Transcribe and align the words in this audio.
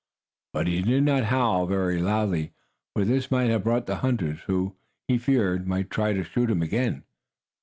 But 0.53 0.65
he 0.65 0.81
did 0.81 1.03
not 1.03 1.25
howl 1.25 1.67
very 1.67 2.01
loudly, 2.01 2.53
for 2.95 3.05
this 3.05 3.29
might 3.29 3.51
have 3.51 3.63
brought 3.63 3.85
the 3.85 3.97
hunters, 3.97 4.39
who, 4.47 4.75
he 5.07 5.19
feared, 5.19 5.67
might 5.67 5.91
try 5.91 6.11
to 6.11 6.23
shoot 6.23 6.49
him 6.49 6.63
again. 6.63 7.03